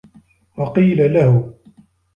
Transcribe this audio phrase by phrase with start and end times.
[0.57, 1.53] وَقِيلَ لَهُ